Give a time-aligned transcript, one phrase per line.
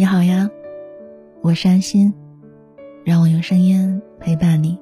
[0.00, 0.48] 你好呀，
[1.42, 2.14] 我是安心，
[3.04, 4.80] 让我用声音陪伴你。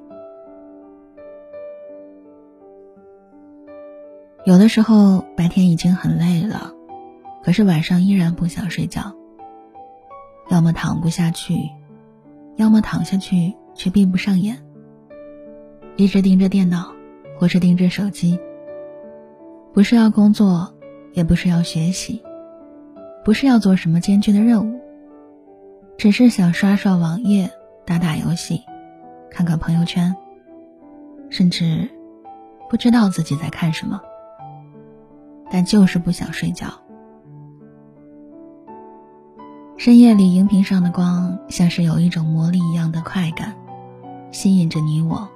[4.45, 6.73] 有的时候白天已经很累了，
[7.43, 9.13] 可是晚上依然不想睡觉。
[10.51, 11.69] 要么躺不下去，
[12.55, 14.57] 要么躺下去却闭不上眼，
[15.97, 16.93] 一直盯着电脑，
[17.41, 18.39] 或是盯着手机。
[19.73, 20.73] 不是要工作，
[21.13, 22.23] 也不是要学习，
[23.25, 24.79] 不是要做什么艰巨的任务。
[25.99, 27.51] 只是想刷刷网页、
[27.85, 28.63] 打打游戏、
[29.33, 30.15] 看看朋友圈，
[31.29, 31.91] 甚至
[32.71, 34.01] 不知道自己在看什么，
[35.51, 36.69] 但就是不想睡觉。
[39.77, 43.57] 深夜里，荧屏上的光像是有一种魔力一样的快感，
[44.31, 45.29] 吸引着你我，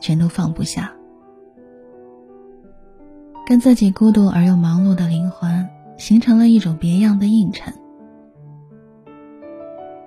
[0.00, 0.92] 全都放不下。
[3.46, 7.72] 跟自己孤独而又忙碌的灵魂形成了一种别样的映衬。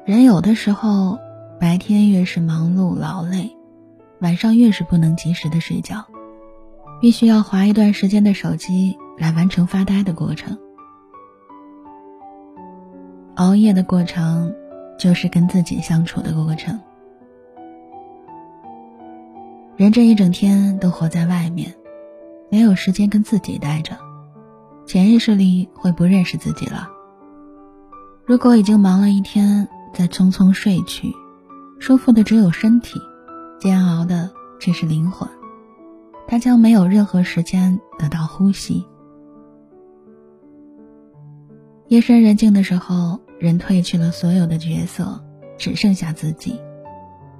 [0.07, 1.19] 人有的时候，
[1.59, 3.51] 白天越是忙碌劳累，
[4.21, 6.05] 晚上越是不能及时的睡觉，
[7.01, 10.57] 必须要划一段时间的手机来完成发呆的过程。
[13.35, 14.55] 熬夜的过程，
[14.97, 16.79] 就是跟自己相处的过程。
[19.75, 21.75] 人这一整天都活在外面，
[22.49, 23.97] 没有时间跟自己待着，
[24.85, 26.87] 潜意识里会不认识自己了。
[28.25, 29.67] 如果已经忙了一天，
[29.97, 31.11] 再匆匆睡去，
[31.79, 33.01] 舒服的只有身体，
[33.59, 35.27] 煎熬的却是灵魂。
[36.27, 38.85] 他将没有任何时间得到呼吸。
[41.87, 45.19] 夜深人静的时候，人褪去了所有的角色，
[45.57, 46.61] 只剩下自己，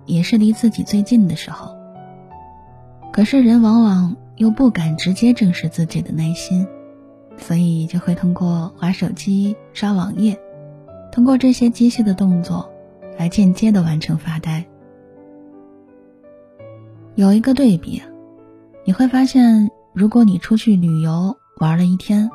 [0.08, 1.76] 也是离自己最近的时候。
[3.14, 6.66] 可是人往往又不敢直接正视自己的内心，
[7.38, 10.40] 所以就会通过划手机、刷网页。
[11.12, 12.72] 通过这些机械的动作，
[13.18, 14.66] 来间接的完成发呆。
[17.16, 18.02] 有一个对比，
[18.86, 22.30] 你会发现，如果你出去旅游玩了一天，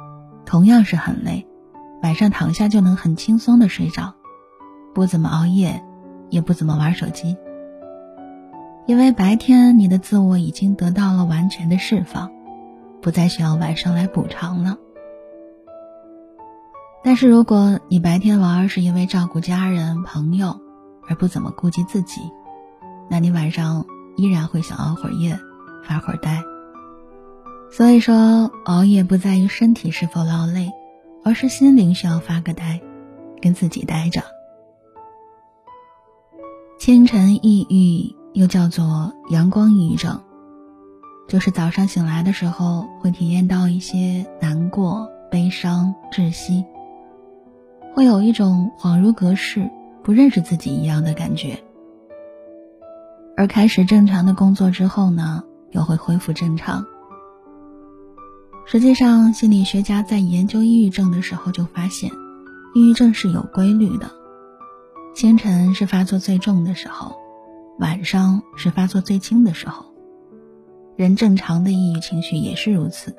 [0.45, 1.47] 同样是很累，
[2.03, 4.15] 晚上躺下就能很轻松的睡着，
[4.93, 5.85] 不怎么熬夜，
[6.31, 7.37] 也不怎么玩手机，
[8.87, 12.29] 因为白天你的自我已经得到了完全的释放，
[13.01, 14.77] 不再需要晚上来补偿了。
[17.05, 20.61] 但是如果你白天玩是因为照顾家人朋友，
[21.09, 22.21] 而不怎么顾及自己，
[23.11, 23.85] 那你晚上
[24.17, 25.39] 依然会想熬会儿夜，
[25.85, 26.43] 发会儿呆。
[27.73, 30.71] 所以说，熬夜不在于身体是否劳累，
[31.25, 32.81] 而是心灵需要发个呆，
[33.41, 34.23] 跟自己待着。
[36.79, 40.21] 清晨抑郁又叫做阳光抑郁症，
[41.29, 46.65] 就是早上醒来的时候会体验到一些难过、悲伤、窒息。
[47.95, 49.71] 会有一种恍如隔世、
[50.03, 51.63] 不认识自己一样的感觉，
[53.37, 56.87] 而开始正常的工作之后呢，又会恢复正常。
[58.65, 62.11] 实际上，心理学家在研究抑郁症的时候就发现，
[62.75, 64.11] 抑郁症是有规律的：
[65.15, 67.15] 清晨是发作最重的时候，
[67.79, 69.85] 晚上是发作最轻的时候。
[70.97, 73.15] 人正常的抑郁情绪也是如此，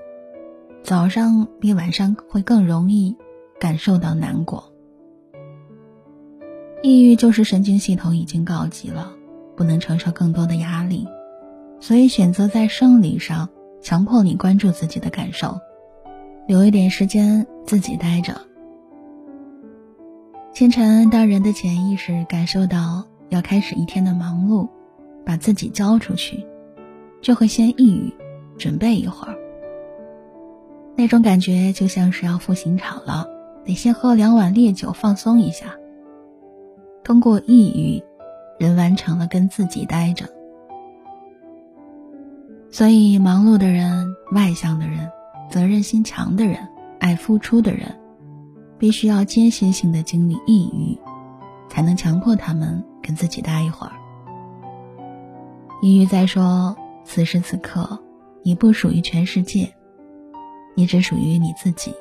[0.83, 3.15] 早上比晚上会更容易。
[3.63, 4.73] 感受到难过，
[6.81, 9.13] 抑郁就是神经系统已经告急了，
[9.55, 11.07] 不能承受更多的压力，
[11.79, 13.47] 所以选择在生理上
[13.81, 15.57] 强迫你关注自己的感受，
[16.45, 18.35] 留一点时间自己待着。
[20.51, 24.67] 清晨，当人的潜意识感受到要开始一天的忙碌，
[25.25, 26.45] 把自己交出去，
[27.21, 28.13] 就会先抑郁，
[28.57, 29.37] 准备一会儿。
[30.97, 33.29] 那种感觉就像是要赴刑场了。
[33.65, 35.75] 得先喝两碗烈酒放松一下。
[37.03, 38.03] 通过抑郁，
[38.59, 40.25] 人完成了跟自己待着。
[42.71, 45.11] 所以，忙碌的人、外向的人、
[45.49, 46.57] 责任心强的人、
[46.99, 47.93] 爱付出的人，
[48.79, 50.97] 必须要间歇性的经历抑郁，
[51.69, 53.93] 才能强迫他们跟自己待一会儿。
[55.81, 57.99] 抑郁在说：此时此刻，
[58.41, 59.71] 你不属于全世界，
[60.73, 61.93] 你只属于你自己。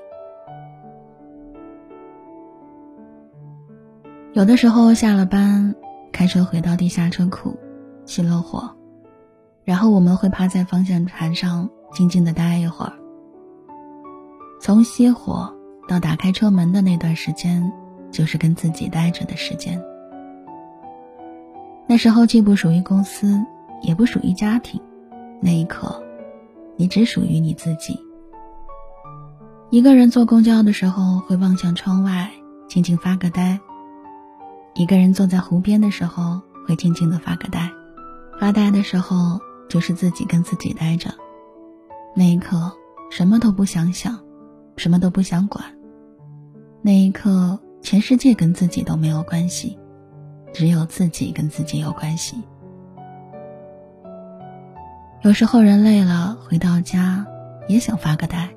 [4.34, 5.74] 有的时候下了班，
[6.10, 7.54] 开车回到地下车库，
[8.06, 8.74] 熄了火，
[9.62, 12.94] 然后我们会趴在方向盘上静静的待一会儿。
[14.58, 15.54] 从熄火
[15.86, 17.70] 到打开车门的那段时间，
[18.10, 19.78] 就是跟自己待着的时间。
[21.86, 23.38] 那时候既不属于公司，
[23.82, 24.80] 也不属于家庭，
[25.42, 26.02] 那一刻，
[26.76, 28.00] 你只属于你自己。
[29.68, 32.30] 一个人坐公交的时候，会望向窗外，
[32.66, 33.60] 静静发个呆。
[34.74, 37.70] 一个人坐在湖边的时候，会静静的发个呆。
[38.40, 39.38] 发呆的时候，
[39.68, 41.14] 就是自己跟自己待着。
[42.14, 42.72] 那一刻，
[43.10, 44.18] 什么都不想想，
[44.76, 45.64] 什么都不想管。
[46.80, 49.78] 那一刻，全世界跟自己都没有关系，
[50.52, 52.36] 只有自己跟自己有关系。
[55.20, 57.26] 有时候人累了，回到家
[57.68, 58.48] 也想发个呆，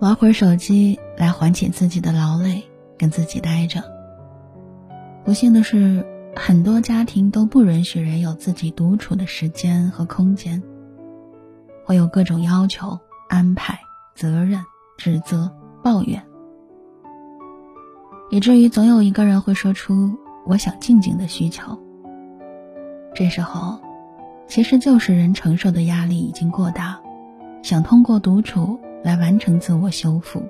[0.00, 2.62] 玩会儿手机来缓解自己的劳累，
[2.98, 3.82] 跟自己待着。
[5.24, 6.04] 不幸的是，
[6.34, 10.60] 很多家庭都不允许人有自己独处的时间和空间，
[11.84, 12.98] 会有各种要求、
[13.28, 13.78] 安排、
[14.16, 14.60] 责任、
[14.98, 15.52] 指责、
[15.82, 16.20] 抱怨，
[18.30, 21.78] 以至于总有一个人会说出“我想静静”的需求。
[23.14, 23.78] 这时候，
[24.48, 27.00] 其实就是人承受的压力已经过大，
[27.62, 30.42] 想通过独处来完成自我修复。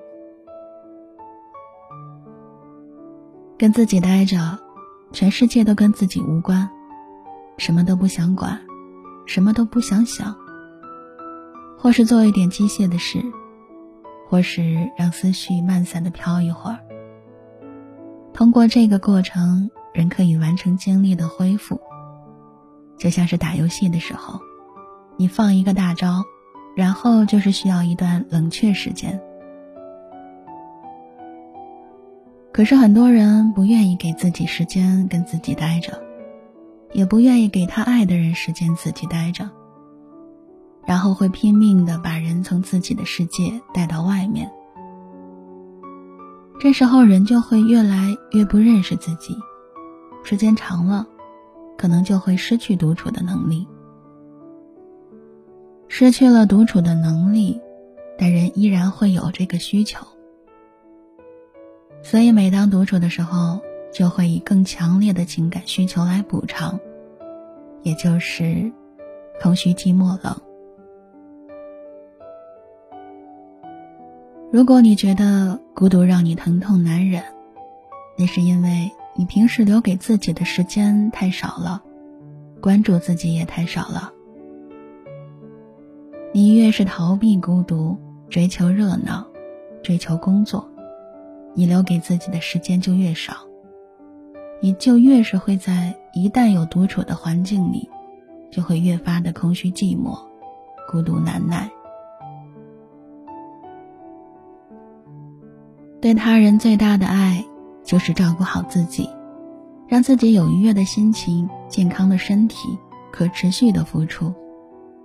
[3.62, 4.59] 跟自己待着，
[5.12, 6.69] 全世界都跟自己无关，
[7.59, 8.61] 什么都不想管，
[9.25, 10.35] 什么都不想想，
[11.79, 13.23] 或是做一点机械的事，
[14.29, 16.79] 或是让思绪慢散的飘一会儿。
[18.35, 21.81] 通过这个过程，人可以完成精力的恢复，
[22.99, 24.41] 就像是打游戏的时候，
[25.17, 26.25] 你放一个大招，
[26.75, 29.23] 然后就是需要一段冷却时间。
[32.62, 36.00] 可是很多人不愿意给自己时间跟自己待着，
[36.93, 39.50] 也不愿意给他爱的人时间自己待着，
[40.87, 44.49] 然后会拼命的把人从自己的世界带到外面。
[46.61, 49.37] 这时候人就会越来越不认识自己，
[50.23, 51.05] 时间长了，
[51.76, 53.67] 可能就会失去独处的能力。
[55.88, 57.61] 失去了独处的能力，
[58.17, 60.06] 但人依然会有这个需求。
[62.02, 63.60] 所以，每当独处的时候，
[63.93, 66.78] 就会以更强烈的情感需求来补偿，
[67.82, 68.70] 也就是
[69.40, 70.37] 空虚、寂寞、冷。
[74.50, 77.22] 如果你觉得孤独让你疼痛难忍，
[78.19, 81.82] 那是因为你平时留给自己的时间太少了，
[82.60, 84.12] 关注自己也太少了。
[86.32, 87.96] 你越是逃避孤独，
[88.28, 89.26] 追求热闹，
[89.82, 90.69] 追求工作。
[91.54, 93.34] 你留给自己的时间就越少，
[94.60, 97.88] 你就越是会在一旦有独处的环境里，
[98.50, 100.19] 就会越发的空虚寂寞、
[100.90, 101.70] 孤独难耐。
[106.00, 107.44] 对他人最大的爱，
[107.84, 109.08] 就是照顾好自己，
[109.87, 112.56] 让自己有愉悦的心情、健康的身体，
[113.12, 114.34] 可持续的付出，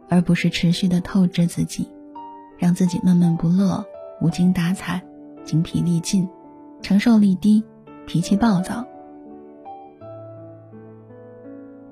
[0.09, 1.87] 而不是持续的透支自己，
[2.57, 3.85] 让自己闷闷不乐、
[4.21, 4.99] 无精打采、
[5.43, 6.27] 精疲力尽。
[6.81, 7.63] 承受力低，
[8.05, 8.85] 脾气暴躁。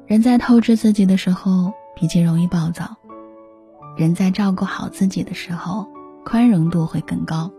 [0.05, 2.95] 人在透支自己的时候，脾气容易暴躁；
[3.97, 5.87] 人在照顾好自己的时候，
[6.23, 7.51] 宽容度会更高。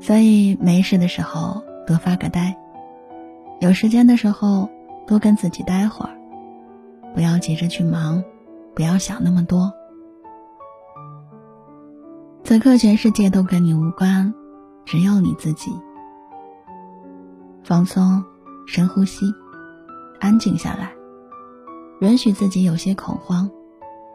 [0.00, 2.56] 所以没事的时候多发个呆，
[3.60, 4.68] 有时间的时候
[5.06, 6.16] 多跟自己待会儿，
[7.14, 8.22] 不要急着去忙，
[8.74, 9.72] 不要想那么多。
[12.44, 14.32] 此刻全世界都跟你无关。
[14.86, 15.72] 只有你自己。
[17.64, 18.24] 放松，
[18.66, 19.26] 深呼吸，
[20.20, 20.94] 安静下来，
[22.00, 23.50] 允许自己有些恐慌，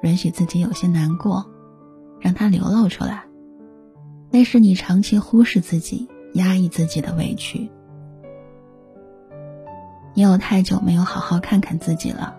[0.01, 1.45] 允许自己有些难过，
[2.19, 3.25] 让它流露出来。
[4.31, 7.69] 那是你长期忽视自己、压抑自己的委屈。
[10.13, 12.37] 你有太久没有好好看看自己了。